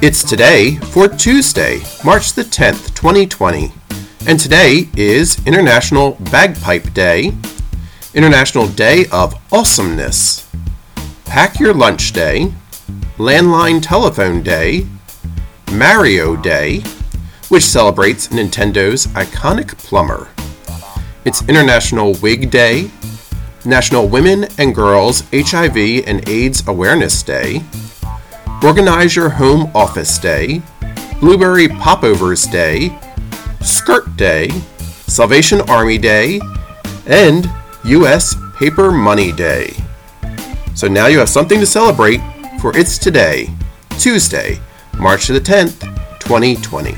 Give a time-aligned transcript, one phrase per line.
[0.00, 3.72] It's today for Tuesday, March the 10th, 2020.
[4.28, 7.32] And today is International Bagpipe Day,
[8.14, 10.48] International Day of Awesomeness,
[11.24, 12.52] Pack Your Lunch Day,
[13.16, 14.86] Landline Telephone Day,
[15.72, 16.78] Mario Day,
[17.48, 20.28] which celebrates Nintendo's iconic plumber.
[21.24, 22.88] It's International Wig Day,
[23.64, 27.64] National Women and Girls HIV and AIDS Awareness Day,
[28.62, 30.60] Organize Your Home Office Day,
[31.20, 32.90] Blueberry Popovers Day,
[33.62, 34.48] Skirt Day,
[35.06, 36.40] Salvation Army Day,
[37.06, 37.48] and
[37.84, 38.34] U.S.
[38.56, 39.74] Paper Money Day.
[40.74, 42.20] So now you have something to celebrate
[42.60, 43.48] for It's Today,
[43.98, 44.58] Tuesday,
[44.98, 45.80] March the 10th,
[46.18, 46.96] 2020.